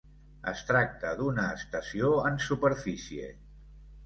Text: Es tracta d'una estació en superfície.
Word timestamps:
Es 0.51 0.61
tracta 0.69 1.11
d'una 1.19 1.43
estació 1.57 2.09
en 2.31 2.41
superfície. 2.47 3.31